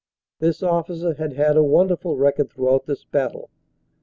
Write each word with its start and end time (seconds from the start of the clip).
This 0.39 0.63
officer 0.63 1.13
had 1.13 1.33
had 1.33 1.55
a 1.57 1.63
wonderful 1.63 2.17
record 2.17 2.49
throughout 2.49 2.87
this 2.87 3.03
battle. 3.03 3.51